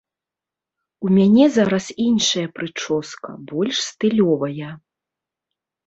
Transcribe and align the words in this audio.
У 1.07 1.11
мяне 1.17 1.45
зараз 1.59 1.85
іншая 2.07 2.47
прычоска, 2.57 3.29
больш 3.55 3.87
стылёвая. 3.93 4.69